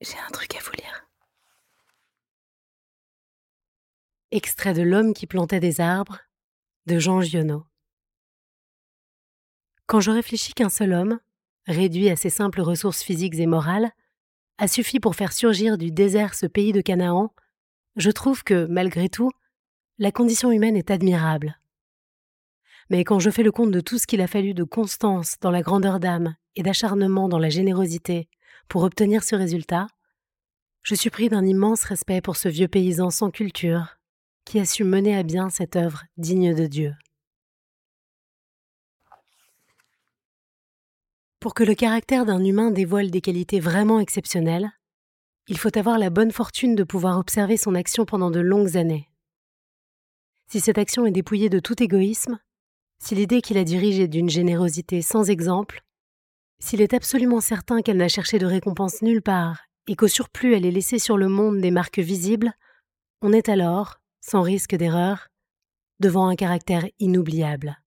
J'ai 0.00 0.18
un 0.18 0.30
truc 0.30 0.54
à 0.54 0.58
vous 0.60 0.72
lire. 0.72 1.08
Extrait 4.30 4.74
de 4.74 4.82
L'homme 4.82 5.14
qui 5.14 5.26
plantait 5.26 5.60
des 5.60 5.80
arbres 5.80 6.18
de 6.84 6.98
Jean 6.98 7.22
Giono. 7.22 7.64
Quand 9.86 10.00
je 10.00 10.10
réfléchis 10.10 10.52
qu'un 10.52 10.68
seul 10.68 10.92
homme, 10.92 11.18
réduit 11.66 12.10
à 12.10 12.16
ses 12.16 12.28
simples 12.28 12.60
ressources 12.60 13.02
physiques 13.02 13.38
et 13.38 13.46
morales, 13.46 13.90
a 14.58 14.68
suffi 14.68 15.00
pour 15.00 15.16
faire 15.16 15.32
surgir 15.32 15.78
du 15.78 15.90
désert 15.90 16.34
ce 16.34 16.46
pays 16.46 16.72
de 16.72 16.82
Canaan, 16.82 17.34
je 17.96 18.10
trouve 18.10 18.44
que, 18.44 18.66
malgré 18.66 19.08
tout, 19.08 19.30
la 19.98 20.12
condition 20.12 20.50
humaine 20.50 20.76
est 20.76 20.90
admirable. 20.90 21.58
Mais 22.90 23.04
quand 23.04 23.18
je 23.18 23.30
fais 23.30 23.42
le 23.42 23.52
compte 23.52 23.70
de 23.70 23.80
tout 23.80 23.98
ce 23.98 24.06
qu'il 24.06 24.20
a 24.20 24.26
fallu 24.26 24.52
de 24.52 24.64
constance 24.64 25.38
dans 25.40 25.50
la 25.50 25.62
grandeur 25.62 26.00
d'âme 26.00 26.36
et 26.54 26.62
d'acharnement 26.62 27.28
dans 27.28 27.38
la 27.38 27.48
générosité 27.48 28.28
pour 28.68 28.82
obtenir 28.82 29.22
ce 29.22 29.34
résultat, 29.34 29.86
je 30.82 30.94
suis 30.94 31.10
pris 31.10 31.28
d'un 31.28 31.44
immense 31.44 31.84
respect 31.84 32.20
pour 32.20 32.36
ce 32.36 32.48
vieux 32.48 32.68
paysan 32.68 33.10
sans 33.10 33.30
culture 33.30 33.96
qui 34.44 34.60
a 34.60 34.64
su 34.64 34.84
mener 34.84 35.16
à 35.16 35.24
bien 35.24 35.50
cette 35.50 35.76
œuvre 35.76 36.04
digne 36.16 36.54
de 36.54 36.66
Dieu. 36.66 36.94
Pour 41.40 41.54
que 41.54 41.64
le 41.64 41.74
caractère 41.74 42.24
d'un 42.24 42.44
humain 42.44 42.70
dévoile 42.70 43.10
des 43.10 43.20
qualités 43.20 43.60
vraiment 43.60 44.00
exceptionnelles, 44.00 44.70
il 45.48 45.58
faut 45.58 45.76
avoir 45.76 45.98
la 45.98 46.10
bonne 46.10 46.32
fortune 46.32 46.74
de 46.74 46.84
pouvoir 46.84 47.18
observer 47.18 47.56
son 47.56 47.74
action 47.74 48.04
pendant 48.04 48.30
de 48.30 48.40
longues 48.40 48.76
années. 48.76 49.08
Si 50.48 50.60
cette 50.60 50.78
action 50.78 51.06
est 51.06 51.12
dépouillée 51.12 51.48
de 51.48 51.60
tout 51.60 51.80
égoïsme, 51.82 52.38
si 52.98 53.14
l'idée 53.14 53.42
qui 53.42 53.54
la 53.54 53.64
dirige 53.64 54.00
est 54.00 54.08
d'une 54.08 54.30
générosité 54.30 55.02
sans 55.02 55.28
exemple, 55.28 55.82
s'il 56.58 56.80
est 56.80 56.94
absolument 56.94 57.40
certain 57.40 57.82
qu'elle 57.82 57.98
n'a 57.98 58.08
cherché 58.08 58.38
de 58.38 58.46
récompense 58.46 59.02
nulle 59.02 59.22
part 59.22 59.64
et 59.88 59.96
qu'au 59.96 60.08
surplus 60.08 60.54
elle 60.54 60.66
est 60.66 60.70
laissée 60.70 60.98
sur 60.98 61.16
le 61.16 61.28
monde 61.28 61.60
des 61.60 61.70
marques 61.70 61.98
visibles, 61.98 62.52
on 63.22 63.32
est 63.32 63.48
alors, 63.48 64.00
sans 64.20 64.42
risque 64.42 64.74
d'erreur, 64.74 65.28
devant 66.00 66.28
un 66.28 66.36
caractère 66.36 66.86
inoubliable. 66.98 67.78